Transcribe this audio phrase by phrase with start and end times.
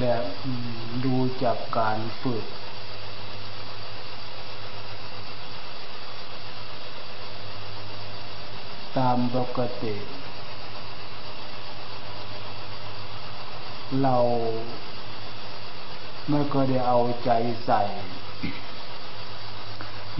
[0.00, 0.16] และ
[1.04, 2.44] ดูจากการฝึก
[8.98, 9.96] ตามปกติ
[14.02, 14.16] เรา
[16.30, 17.30] ไม่เคยได้เอาใจ
[17.64, 17.82] ใส่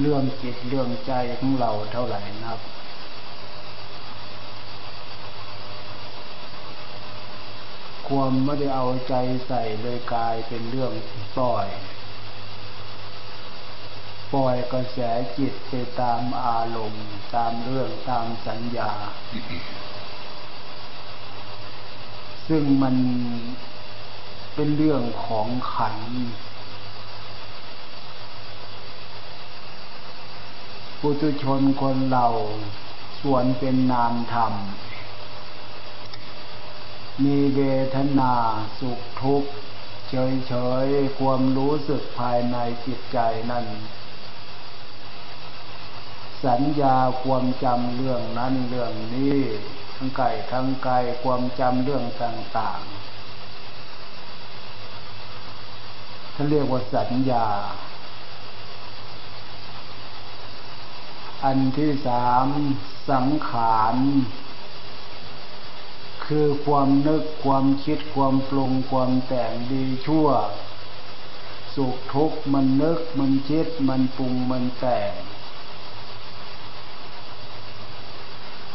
[0.00, 2.58] เรื่องจิตเรื่องใจของเราเท่าไหร่นัก
[8.14, 9.14] ความไม่ได้เอาใจ
[9.46, 10.92] ใส่เลยกลายเป็นเรื่อง
[11.36, 11.68] ปล่อย
[14.32, 14.98] ปล่อยกระแส
[15.38, 18.92] จิตไปตามอารมณ์ตามเรื่องตามสัญญา
[22.48, 22.96] ซึ่งมัน
[24.54, 25.96] เป็นเรื่องของขัน
[31.00, 32.26] ปุถุชนคนเรา
[33.22, 34.54] ส่วนเป็นนามธรรม
[37.24, 37.60] มีเว
[37.96, 38.34] ทนา
[38.80, 39.50] สุขทุกข์
[40.08, 40.86] เฉยเฉย
[41.18, 43.18] ความรู้สึกภายในจิตใจ
[43.50, 43.66] นั่น
[46.44, 49.38] สัญญาความจำเรื่องนั้นเรื่องนี้
[49.96, 52.90] ทั้งไก่ทั้งไกลความจำเรื่องต่างๆ
[56.34, 57.46] ท่านเรียกว่าสัญญา
[61.44, 62.46] อันที่สาม
[63.10, 63.96] สังขาร
[66.34, 70.28] คือความนึกความคิดความปรุงความแต่งดีชั่ว
[71.74, 75.12] สุขทุกข์มันนึกมันคิดมันปรุงมันแต่ง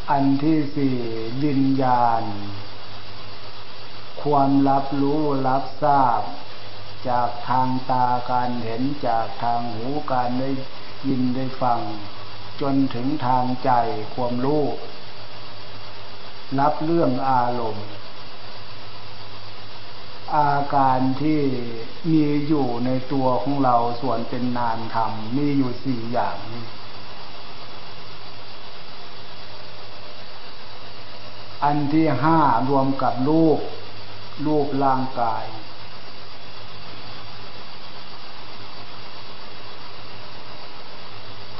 [0.10, 1.00] อันที่สี่
[1.44, 2.24] วิญญาณ
[4.24, 6.22] ความรับรู้รับทราบ
[7.10, 10.50] จากทางตาการเห็นจากทางหูการได้
[11.08, 11.80] ยินได้ฟัง
[12.62, 13.72] จนถึงทางใจ
[14.16, 14.66] ความรู้
[16.60, 17.88] รับเรื่องอารมณ์
[20.36, 21.42] อาการที่
[22.12, 26.38] มีอยู่ในตัวของเราส่วนเป็นนามธรรมมีอยู่สี่อย่าง
[31.64, 33.60] อันที่ห้ารวมกับรูป
[34.46, 35.46] รูปร่างกาย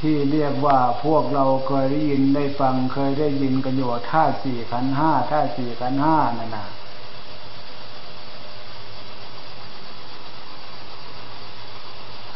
[0.02, 6.68] ที่เรียกว่าพวกเราเคยได้ยินได้ฟังเคยได้ยินกันอยู่ท่าสี่ขันห้าท่าสี่ขันห้านั่นนะ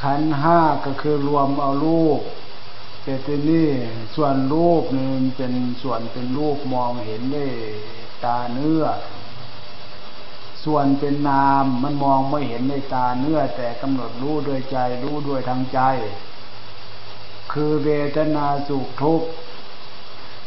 [0.03, 2.21] ขันห้าก็คือรวมเอารูป
[3.03, 3.69] แต่ที่นี่
[4.15, 7.45] ส่วนรูปนี่เป็นส่วนเป็นรูปมองเห็นได้
[8.25, 8.83] ตาเนื้อ
[10.63, 15.79] ส่วนเป็นนามมันมองไม่เห็นในตาเนื้อ แต่กำหนดรู้โดยใจรู้ด้วยทางใจ
[17.53, 19.29] คือเวทนาสุขทุกข์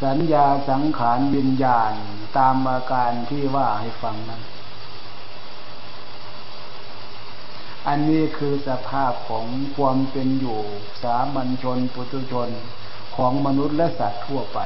[0.05, 1.93] สัญญาสังขารวิญญาณ
[2.39, 4.43] ตามอาการที่ว่าให้ฟังนั้น
[7.89, 9.47] อันนี้คือสภาพของ
[9.77, 10.61] ความเป็นอยู่
[11.03, 12.49] สามัญชน ปุถุชน
[13.17, 14.59] ของมนุษย์และสัตว์ทั่วไป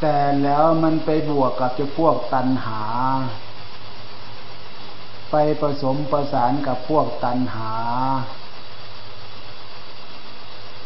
[0.00, 2.82] แต่แล้วมันไปบวกกับจะพวกตัณหา
[5.36, 7.72] ไปผสมประสานกับพวกตัณหา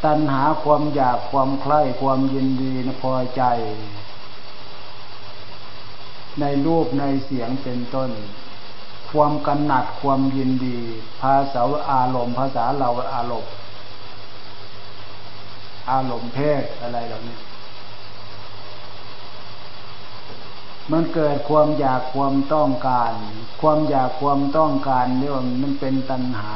[0.04, 3.42] ตัณหาความอยากความใคร่ความยินดีนพอใจ
[6.40, 8.10] ในรูปในเสียงเป็นต้น
[9.10, 10.78] ความกำหนัดความยินดี
[11.22, 13.52] ภาษาอารมณ์ ภาษาเราอารมณ์
[15.90, 17.47] อารมณ์เพศอะไรเหล่านี้
[20.92, 23.12] มันเกิดความอยากความต้องการ
[23.60, 25.32] ความอยากความต้องการเนี่ย
[25.62, 26.54] มันเป็นตัณหา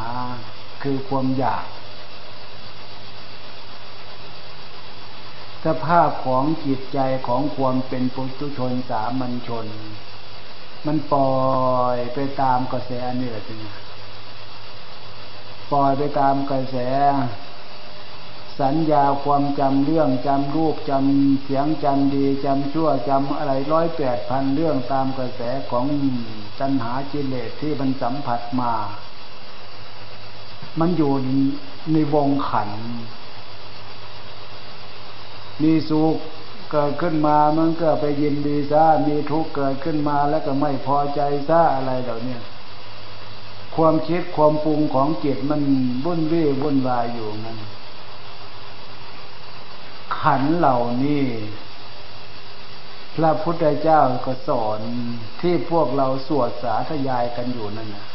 [0.82, 1.64] คือความอยาก
[5.64, 9.66] สภาพของจิตใจของความเป็นปุถุชนสามัญชน
[10.86, 13.72] มันปล่อยไปตามกระแสนี่แหละทีนี้
[15.72, 16.76] ปล่อยไปตามกระแส
[18.60, 25.40] สัญญาความจำเรื่องจำรูปจำเสียงจำดีจำชั่วจำอะไรร้อยแปดพันเรื่องตามกระแส
[25.70, 25.84] ของ
[26.60, 28.72] ตัณหาจิเลสที่มันสัมผัสมา
[30.80, 31.12] มันอยู่
[31.92, 32.70] ในวงขัน
[35.62, 36.16] มีสุข
[36.72, 42.38] เกิดขึ้นมามันก็ไปยินดีซะมีทุกข์เกิดขึ้นมาแล้วก็ไม่พอใจซะอะไรเหล่านี้
[43.76, 45.62] ความคิดความปรุงของจิตมัน
[46.04, 47.58] วุ่นวี่วุ่นวายอยู่นั่น
[50.22, 51.24] ขันเหล่านี้
[53.16, 54.80] พระพุทธเจ้าก็สอน
[55.40, 58.06] ที่พวกเราสวดสาธยายกันอยู่นั่นนะ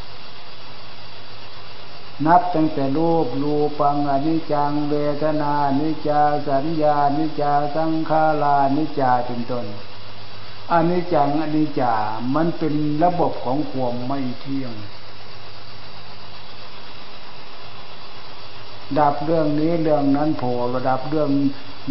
[2.26, 9.66] นับตั้งแต่รูปรูปังอนิจจังเวทนานิจาสัญญานิจาสังขารานิจาเป็นต้น
[10.72, 11.94] อนนี้จังอนนี้จ่า
[12.36, 12.74] มันเป็น
[13.04, 14.74] ระบบของความไม่เที่ยง
[19.00, 21.30] ดับเรื่องนี้เรื่องนั้นโผล่ระดับเรื่อง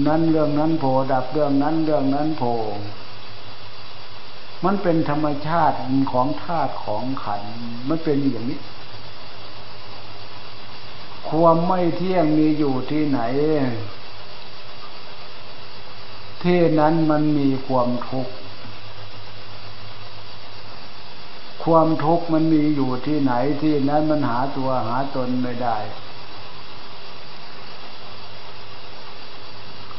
[0.06, 2.56] นั้นเรื่องนั้นโผล่ดับเรื่องนั้นเรื่องนั้นโผล่
[4.64, 5.76] มันเป็นธรรมชาติ
[6.12, 7.43] ของธาตุของขัน
[7.88, 8.60] มันเป็นอย่างนี้
[11.28, 13.20] ความไม่เที่ยงมีอยู่ที่ไหน
[16.42, 18.32] ที่นั้นมันมีความทุกข์
[21.64, 23.32] ความทุกข์มันมีอยู่ที่ไหน
[23.62, 25.76] ที่นั้นมันหาตัวหาตนไม่ได้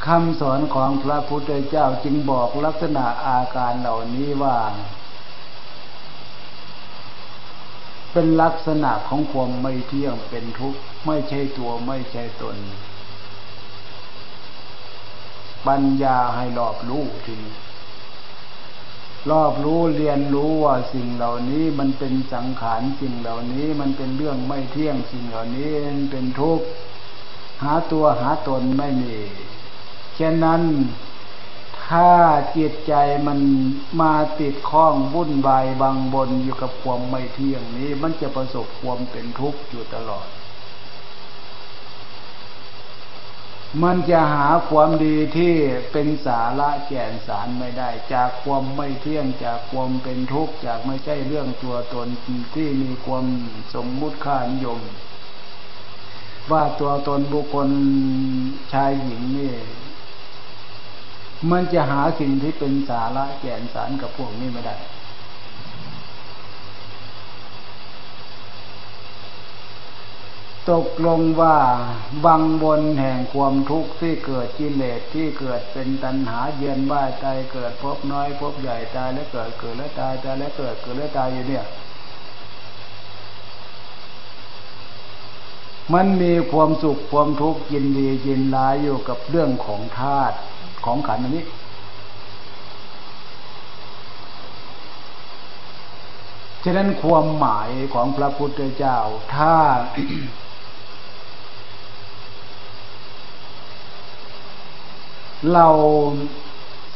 [0.08, 4.56] คำสอนของพระพุทธเจ้าจึงบอกลักษณะอาการเหล่านี้ว่า
[8.12, 12.56] เป็นลักษณะของความไม่เที่ยงเป็นทุกข์ไม่ใช่ตัวไม่ใช่ตน
[15.66, 17.38] ปัญญาให้รอบรู้ที
[19.30, 25.72] รอบรู้เรียนรู้ว่าสิ่งเหล่านี้มันเป็นสังขารสิ่งเหล่านี้มันเป็นเรื่องไม่เที่ยงสิ่งเหล่านี้
[26.10, 26.66] เป็นทุกข์
[27.62, 29.16] หาตัวหาตนไม่มี
[30.20, 30.62] ฉะนั้น
[31.86, 32.12] ถ้า
[32.56, 32.94] จิตใจ
[33.26, 33.38] มัน
[34.00, 40.28] มาติดข้องวุ่นวายบางบนอยู่กับความไม่เที่ยงนี้ มันจะประสบความเป็นทุกข์อยู่ตลอด
[43.82, 45.54] มันจะหาความดีที่
[45.92, 52.08] เป็นสาระแก่นสารไม่ได้ จากความไม่เที่ยงจากความเป็นทุกข์จากไม่ใช่เรื่องตัวตน
[52.54, 53.26] ที่มีความ
[53.74, 54.80] สมมุติค่านิยม
[56.50, 57.68] ว่าตัวตนบุคคล
[58.72, 59.54] ชายหญิงนี่
[61.50, 64.76] มันจะหาสิ่งที่เป็นสาระแก่นสารกับพวกนี้ไม่ได้
[70.70, 71.56] ตกลงว่า
[72.26, 81.64] วังบนแห่งความทุกข์ที่เกิดกิเลสที่เกิดเป็นตัณหาเยียนว่าตายเกิดพบน้อยพบใหญ่ตายแล้วเกิดเกิดแล้วตายตายแล้วเกิดเกิดแล้วตายอยู่เนี่ย
[85.94, 90.36] มันมีความสุขความทุกข์ยินดียินร้ายอยู่กับเรื่องของธาตุ
[90.84, 91.44] ของขันอันนี้
[96.64, 98.98] ฉะนั้นความหมายของพระพุทธเจ้า
[99.34, 99.56] ถ้า
[105.52, 105.68] เรา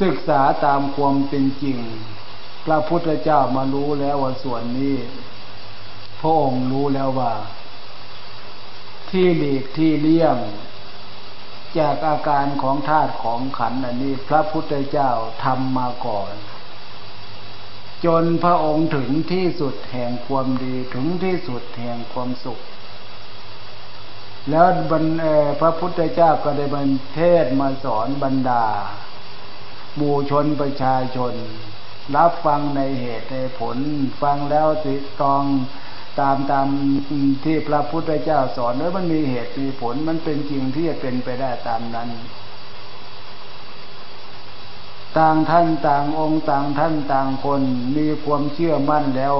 [0.02, 1.78] ศึกษาตามความเป็นจริง
[2.64, 4.96] พระพุทธเจ้ามารู้แล้วว่าส่วนนี้
[6.20, 7.32] พระองค์รู้แล้วว่า
[9.10, 10.36] ที่หลีกที่เลี่ยง
[11.78, 15.10] จากอาการของธาตุของขันอันนี้ พระพุทธเจ้า
[15.44, 16.34] ทำมาก่อน
[18.04, 22.60] จนพระองค์ถึงที่สุดแห่งความดีถึงที่สุดแห่งความสุข
[24.50, 25.04] แล้วบรร
[25.60, 28.64] พระพุทธเจ้าก็ได้บันเทศมาสอนบรรดา
[29.96, 31.34] หมู่ชนประชาชน
[32.16, 33.78] รับฟังในเหตุในผล
[34.22, 35.44] ฟังแล้วติตอง
[36.20, 36.68] ตามตาม
[37.44, 42.10] ที่พระพุทธเจ้าสอนแล้วมันมีเหตุมีผลมันเป็นจริงที่จะเป็นไปได้ตามนั้น
[45.18, 47.62] ต่างท่านต่างองค์ต่างท่านต่างคน
[47.96, 49.36] มีความเชื่อมั่นแล้ว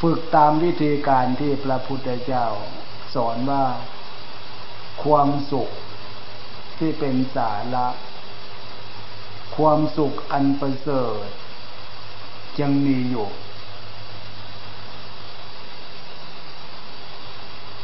[0.00, 2.46] ฝึกตามวิธีการที่พระพุทธเจ้า
[3.14, 3.64] สอนว่า
[5.02, 5.68] ความสุข
[6.78, 7.86] ที่เป็นสาระ
[9.56, 11.28] ความสุขอันประเสริฐ
[12.60, 13.28] ยังมีอยู่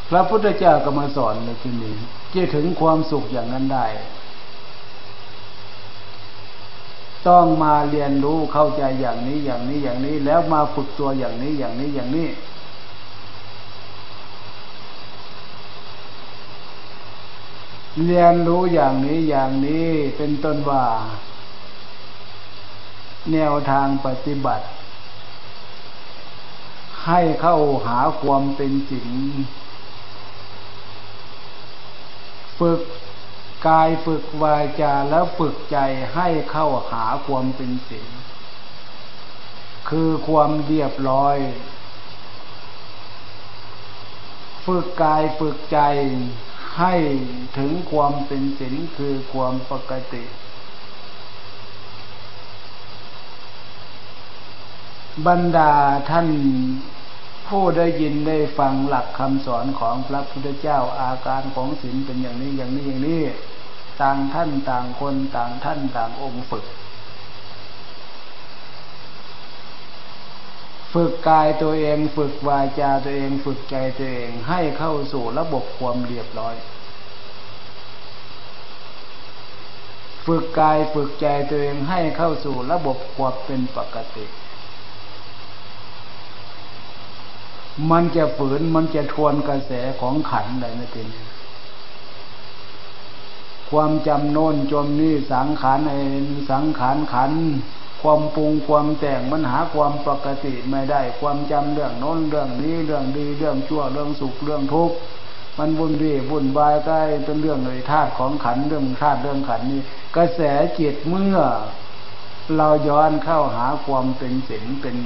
[0.08, 1.96] พระพุทธเจ้าก็มาสอนในที่นี้
[2.32, 3.86] จะถึงความสุขอย่างนั้นได้
[7.28, 12.28] ต้องมาเรียนรู้เข้าใจอย่างนี้อย่างนี้อย่างนี้ แล้วมาฝึกตัวอย่างนี้อย่างนี้อย่างนี้
[18.04, 20.84] เรียนรู้อย่างนี้อย่างนี้เป็นต้นว่า
[23.32, 24.66] แนวทางปฏิบัติ
[27.06, 27.56] ให้เข้า
[27.86, 29.08] หาความเป็นจริง
[32.58, 32.80] ฝึก
[33.68, 35.78] กายฝึกวาจาแล้วฝึกใจ
[36.14, 38.10] ให้เข้าหาความเป็นศีล
[39.88, 41.36] คือความเรียบร้อย
[44.64, 45.80] ฝึกกายฝึกใจ
[46.78, 46.94] ให้
[47.58, 50.24] ถึงความเป็นศีลคือความปกติ
[55.26, 55.72] บรรดา
[56.10, 56.28] ท่าน
[57.48, 63.22] ผู้ได้ยินได้ฟังหลักคำสอนของพระพุทธเจ้าอาการของศีลเป็นอย่างนี้อย่างนี้อย่างนี้
[64.00, 66.64] ต่างท่านต่างคนต่างท่านต่างองค์ฝึก
[70.92, 76.56] ฝึกกายตัวเองฝึกวาจาตัวเองฝึกใจตัวเองให้เข้าสู่ระบบความเรียบร้อย
[80.26, 84.24] ฝึกกายฝึกใจตัวเองให้เข้าสู่ระบบความเป็นปกติ
[87.90, 91.24] มันจะฝืนมันจะทวนกระแสของขันอะไรนะทีนี้
[93.70, 95.98] ความจำโน้นจมนี่สังขารไอ้
[96.50, 97.32] สังขารขัน
[98.02, 104.96] ความปรุงความแต่งมันหาความปกติไม่ได้ ความจำเรื่องโน้นเรื่องนี้เรื่องดีเรื่องชั่วเรื่องสุขเรื่องทุกข์
[105.58, 109.80] มันวุ่นวี่วุ่นวายใกล้เป็นเรื่องเลยธาตุของขันเรื่องธาตุเรื่องขันนี้
[110.16, 110.40] กระแส
[110.78, 111.36] จิตเมื่อ
[112.56, 114.96] เราย้อนเข้าหาความเป็นศีลเป็น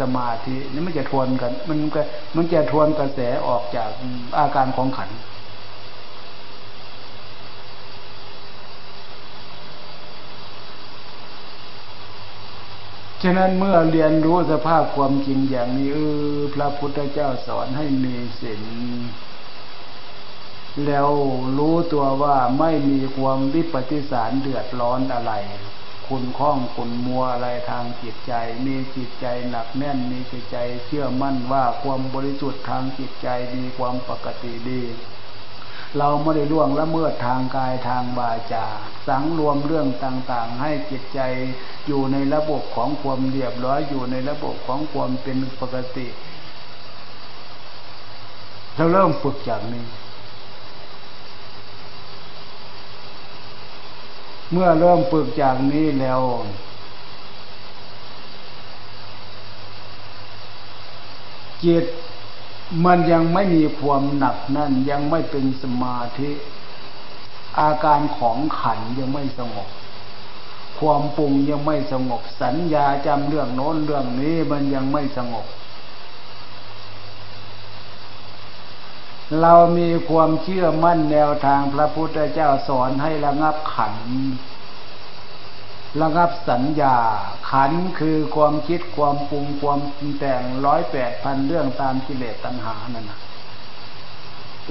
[0.00, 2.00] สมาธินี่มันจะทวนกัน มันก็
[2.36, 3.90] มันจะทวนกระแสออกจาก
[4.38, 5.10] อาการของขัน
[13.22, 15.98] ฉะนั้นเมื่อเรียนรู้สภาพความจริงอย่างนี้เอ
[16.36, 18.62] อพระพุทธเจ้าสอนให้มีศีล
[20.86, 21.08] แล้ว
[21.58, 25.32] รู้ตัวว่าไม่มีความวิปฏิสารเดือดร้อนอะไร
[26.08, 28.32] คุณข้องคุณมัวอะไรทางจิตใจ
[28.66, 30.56] มีจิตใจหนักแน่นมีจิตใจ
[30.86, 34.82] เชื่อมั่นว่าความบริสุทธิ์ทางจิตใจมีความปกติดี
[35.98, 38.66] เราไม่ได้ล่วงละเมิดทางกายทางบาจา
[39.08, 41.20] สังรวมเรื่องต่างๆ ให้จิตใจ
[41.86, 46.06] อยู่ในระบบของความเรียบร้อยอยู่ในระบบของความเป็นปกติ
[48.76, 49.84] เราเริ่มฝึกจากนี้
[54.56, 56.20] เมื่อเริ่มฝึกจากนี้แล้ว
[61.64, 61.84] จิต
[62.84, 66.30] มันยังไม่มีความหนักนั่นยังไม่เป็นสมาธิ
[67.60, 69.68] อาการของขันยังไม่สงบ
[70.78, 75.46] ความปรุงยังไม่สงบ สัญญาจำเรื่องโน้นเรื่องนี้มันยังไม่สงบ
[79.40, 83.94] เรามีความเชื่อมั่นแนวทางพระพุทธเจ้าสอนให้ระงับขัน
[86.00, 86.96] ระงับสัญญา
[87.50, 89.80] ขันคือความคิดความปรุงความ
[90.18, 93.20] แต่งร้อยแปดพันเรื่องตามกิเลสตัณหานั่นนะ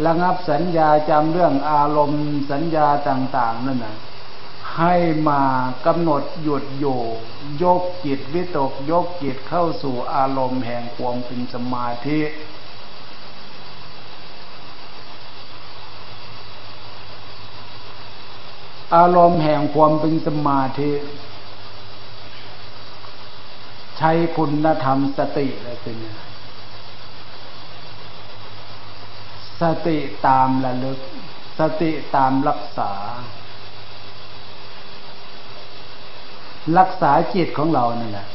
[0.06, 3.98] ระงับสัญญาจำเรื่องอารมณ์สัญญาต่าง ๆ นั่นนะ
[4.78, 4.96] ให้
[5.30, 5.42] มา
[5.86, 7.02] กำหนดหยุดอยู่
[7.64, 12.20] ยกจิตวิตกยกจิตเข้าสู่อารมณ์แห่งความเป็นสมาธิ
[18.96, 20.92] อารมณ์แห่งความเป็นสมาธิ
[23.98, 25.98] ใช้คุณธรรมสติอะไรเป็น
[29.62, 29.98] สติ
[30.28, 31.00] ตามระลึก
[31.60, 32.92] สติตามรักษา
[36.78, 38.28] รักษาจิตของเรานี่แหละ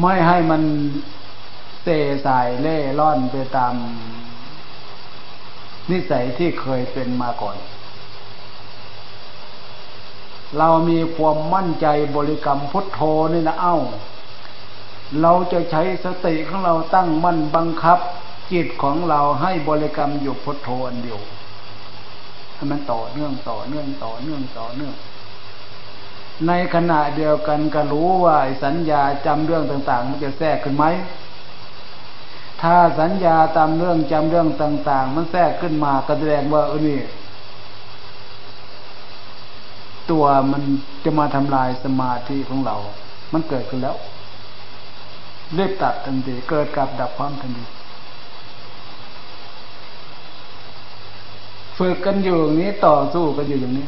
[0.00, 0.62] ไม่ให้มัน
[1.84, 3.74] เตะสายเล่ร่อนไปตาม
[5.90, 7.56] นิสัยที่เคยเป็นมาก่อน
[10.58, 11.86] เรามีความมั่นใจ
[12.16, 13.00] บริกรรมพุทโธ
[13.32, 13.76] นี่นะเอ้า
[15.22, 17.98] เราจะใช้สติของเราตั้งมั่นบังคับ
[18.52, 21.20] จิตของเราให้บริกรรมอยู่พุทโธอันเดียว
[22.54, 24.94] ให้มันต่อเนื่องต่อเนื่องต่อเนื่องต่อเนื่อง
[26.46, 30.84] ในขณะเดียวกันก็รู้ว่าสัญญาจำเรื่องต่าง ๆ มันจะแทรกขึ้นไหม
[32.62, 37.00] ถ้าสัญญาตามเรื่องจำเรื่องต่าง ๆ มันแทรกขึ้นมาก็แสดงว่าเออนี่
[40.10, 40.62] ตัวมัน
[41.04, 42.76] จะมาทำลายสมาธิของเรา
[43.32, 43.96] มันเกิดขึ้นแล้ว
[45.54, 47.64] เรียบตัดทันทีเกิดกับดับพร้อมทันที
[51.78, 53.86] ฝึกกันอยู่อย่างนี้ต่อสู้กันอยู่อย่างนี้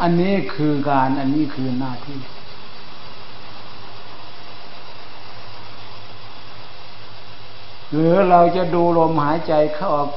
[0.00, 2.18] อันนี้คือการอันนี้คือหน้าที่
[7.90, 10.10] หรือเราจะดูลมหายใจเข้าออก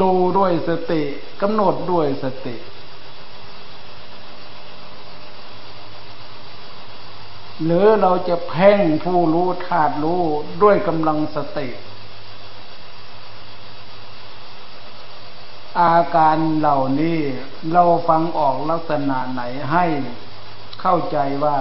[0.00, 1.02] ดูด้วยสติ
[1.42, 2.56] กำหนดด้วยสติ
[7.64, 10.22] หรือเราจะเพ่งผู้รู้ธาตุรู้
[10.62, 11.68] ด้วยกำลังสติ
[15.80, 17.18] อาการเหล่านี้
[17.72, 19.42] เราฟังออกลักษณะไหน
[19.72, 19.84] ให้
[20.80, 21.56] เข้าใจว่า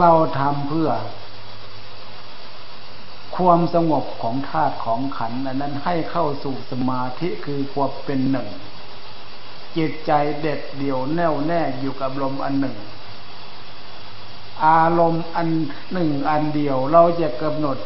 [0.00, 0.90] เราทำเพื่อ
[3.36, 8.48] ความสงบของธาตุของขันอันนั้นให้เข้าสู่สมาธิคือความเป็นหนึ่ง
[9.76, 12.76] จิตใจเด็ดเดี่ยวแน่วแน่อยู่กับลมอันหนึ่ง
[14.66, 15.48] อารมณ์อัน
[15.92, 17.78] หนึ่งอันเดียวเราจะกำหนด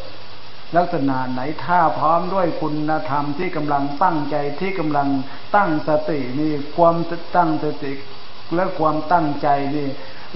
[0.75, 5.09] ลักษณะไหนถ้าพร้อมด้วยคุณธรรมที่กำลังตั้งใจที่กำลัง
[5.55, 6.95] ตั้งสตินี่ความ
[7.35, 7.93] ตั้งสติ
[8.55, 9.87] และความตั้งใจนี่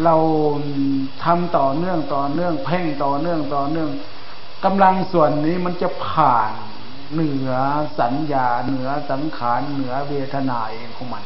[0.03, 0.15] เรา
[1.23, 3.89] ทำต่อเนื่องต่อเนื่องเพ่งต่อเนื่องต่อเนื่อง
[4.63, 6.51] กำลังส่วนนี้มันจะผ่าน
[7.13, 7.51] เหนือ
[7.99, 11.23] สัญญาเหนือสังขารเหนือเวทนาเองของมัน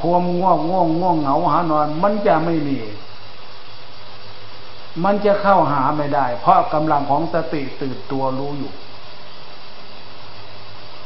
[0.00, 2.78] ความง่วงง่วงง่วงเหงาหานอน มันจะไม่มี
[5.04, 8.72] มันจะเข้าหาไม่ได้ เพราะกำลังของสติตื่นตัวรู้อยู่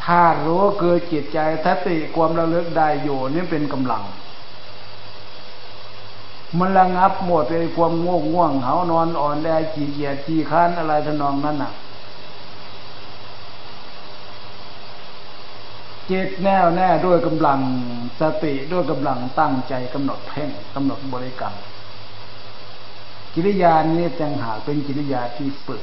[0.05, 4.05] ถ้ารู้คือจิตใจสติความระลึกได้อยู่นี่เป็นกำลัง
[6.59, 11.73] มันระงับหมดเลยความง่วงง่วงเหานอนอ่อนแอขี้เกียจีค้านอะไรทนองนั้นน่ะ
[16.11, 17.61] จิตแน่วแน่ด้วยกำลัง
[18.21, 21.55] สติด้วยกำลังตั้งใจกำหนดเพ่งกำหนดบริกรรม
[23.35, 25.83] กิริยานี้แตงหากเป็นกิริยาที่ฝึก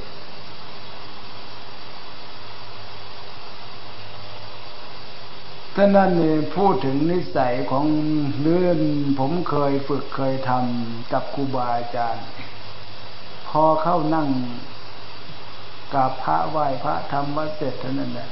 [5.79, 7.85] ท่านั้นเนี่ยพูดถึงนิสัยของ
[8.41, 8.79] เรื่อง
[9.19, 12.25] ผมเคยฝึกเคยทำกับครูบาอาจารย์
[13.47, 14.27] พอเข้านั่ง
[15.93, 18.29] กับพระไหว้พระทำวัดเสร็จเท่านั้นแหละ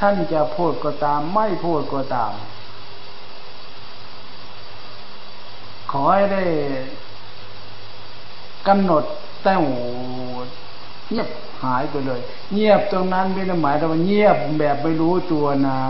[0.00, 2.32] ท่านจะพูดก็ตาม ไม่พูดก็ตาม
[5.90, 6.44] ขอให้ได้
[8.68, 9.04] กำหนด
[9.42, 9.62] แต้ว
[11.10, 11.28] เงียบ
[11.64, 12.20] หายไปเลย
[12.52, 15.80] เงียบตรงนั้นไม่ได้หมายถึงว่าเงียบแบบไม่รู้ตัวนะ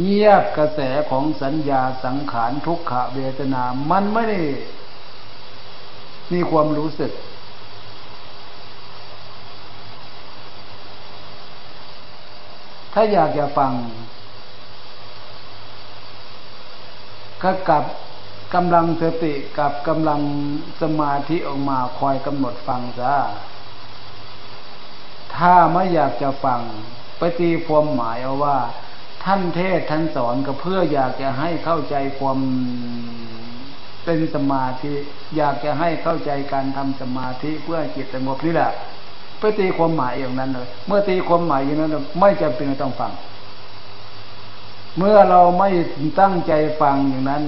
[0.00, 0.80] เงียบกระแส
[1.10, 4.40] ของสัญญาสังขารทุกขเวทนา มันไม่ได้
[6.32, 7.12] มีความรู้สึก
[12.92, 13.72] ถ้าอยากจะฟัง
[17.42, 17.84] ก็กลับ
[18.54, 20.20] กำลังสติกับกำลัง
[20.82, 23.14] สมาธิออกมาคอยกำหนดฟังซะ
[25.36, 26.60] ถ้าไม่อยากจะฟัง
[27.18, 28.56] ไปตีความหมายเอาว่า
[29.24, 32.38] ท่านเทศท่านสอนก็เพื่ออยากจะให้เข้าใจความ
[34.04, 34.92] เป็นสมาธิ
[35.36, 38.70] อยากจะให้เข้าใจการทำสมาธิเพื่อจิตสงบนี่แหละ
[39.38, 43.12] ไปตีความหมายอย่างนั้นเลย เมื่อตีความหมายอย่างนั้นไม่จำเป็นต้องฟัง
[44.98, 45.68] เมื่อเราไม่
[46.20, 47.44] ตั้งใจฟังอย่างนั้น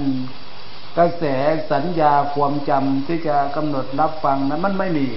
[0.97, 1.23] กระแส
[1.71, 5.07] สัญญาความจำที่จะกำหนดรับฟังนั้นมันไม่มี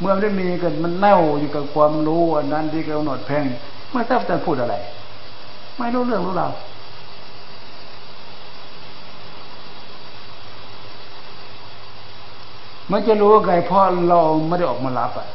[0.00, 3.44] เมื่อไม่มีเก็มันแน่วอยู่กับความรู้อันนั้นที่กำหนดเพ่ง
[3.90, 4.76] เมื่อทราบจะพูดอะไร
[5.78, 6.52] ไม่รู้เรื่องรู้ราว
[12.90, 15.28] มันจะรู้ไงเพราะเราไม่ได้ออกมารับอะ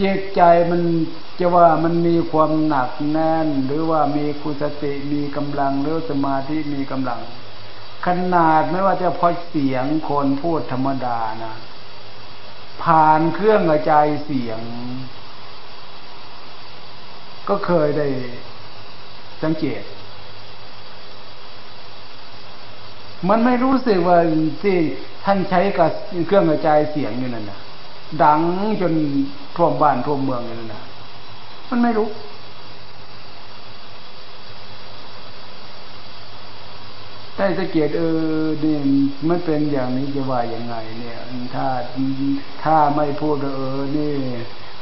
[0.00, 0.40] จิตใจ
[0.70, 0.82] มัน
[1.38, 7.20] จะว่ามันมีความหนักแน่น หรือว่ามีคุสติมีกำลังหรือสมาธิมีกำลัง
[8.06, 11.54] ขนาดไม่ว่าจะพอเสียงคนพูดธรรมดานะ
[12.82, 14.60] ผ่านเครื่องกระจายเสียง
[17.48, 18.06] ก็เคยได้
[19.42, 19.82] สังเกต
[23.28, 24.18] มันไม่รู้สึกว่า
[24.62, 24.76] ที่
[25.24, 25.90] ท่านใช้กับ
[26.26, 27.60] เครื่องกระจายเสียงอยู่นั่นนะ
[28.22, 28.40] ดัง
[28.80, 28.92] จน
[29.56, 30.82] ท่วมบ้านท่วมเมืองอยู่นั่นนะ
[31.68, 32.08] มันไม่รู้
[37.38, 38.02] ได้สังเกตเอ
[38.42, 38.80] อเนี่ย
[39.28, 41.18] มันเป็นอย่างนี้จะว่ายังไง เนี่ย
[41.54, 41.66] ถ้า
[42.64, 44.14] ถ้าไม่พูดเออนี่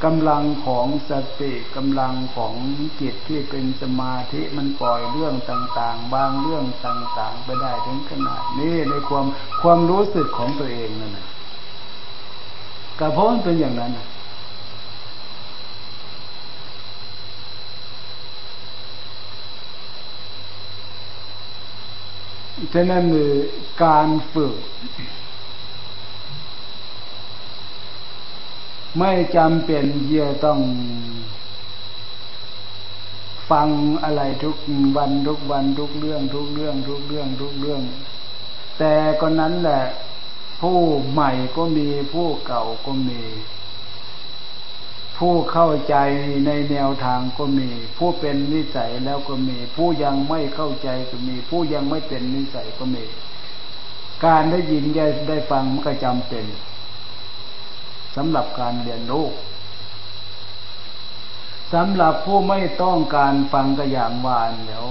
[0.04, 2.54] กำลังของสติกำลังของ
[3.00, 9.26] จิตที่เป็นสมาธิมันปล่อยเรื่องต่างๆ บางเรื่องต่างๆ ไปได้ถึงขนาดนี้ในความ
[9.62, 11.26] ความรู้สึกของตัวเองนั่นนะ
[12.98, 13.92] กระเพาะเป็นอย่างนั้น
[22.74, 23.04] ฉะนั้น
[23.84, 24.54] การฝึก
[28.98, 30.60] ไม่จำเป็นที่จะต้อง
[33.50, 33.68] ฟัง
[34.04, 34.56] อะไรทุก
[34.96, 37.82] วันทุกวันทุกเรื่อง ทุกเรื่อง ทุกเรื่อง ทุกเรื่อง
[38.78, 39.82] แต่ก็นั้นแหละ
[40.60, 40.78] ผู้
[41.10, 43.22] ใหม่ก็มีผู้เก่าก็มี
[45.18, 45.96] ผู้เข้าใจ
[46.46, 53.04] ในแนวทางก็มี ผู้เป็นนิสัยแล้วก็มี ผู้ยังไม่เข้าใจก็มี ผู้ยังไม่เป็นนิสัยก็มี
[54.24, 56.44] การได้ยินได้ได้ฟังมันก็จำเป็น
[58.16, 59.26] สำหรับการเรียนรู้
[61.72, 64.86] สำหรับผู้ไม่ต้องการฟังก็อย่างวานเดี๋ยว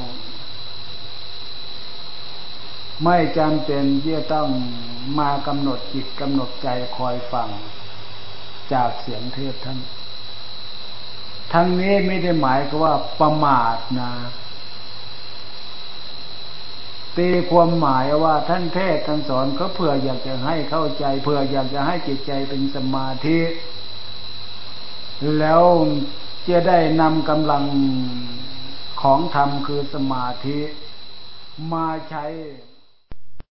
[3.03, 4.49] ไม่จำเป็นที่จะต้อง
[5.19, 7.49] มากำหนดจิตกำหนดใจคอยฟัง
[8.73, 9.79] จากเสียงเทศท่าน
[11.53, 14.12] ทั้งนี้ไม่ได้หมายก็ว่าประมาทนะ
[17.17, 23.39] ตีความหมายว่าท่านเทศท่านสอนก็เพื่ออยากจะให้เข้าใจเพื่ออยากจะให้จิตใจเป็นสมาธิ
[25.39, 25.63] แล้ว
[26.49, 27.63] จะได้นำกำลัง
[29.01, 30.60] ของธรรมคือสมาธิ
[31.73, 32.25] มาใช้